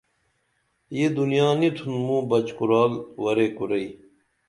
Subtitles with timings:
[0.97, 2.91] یہ دنیا نی تُھن موں بچ کُرال
[3.23, 3.87] ورے کُرئی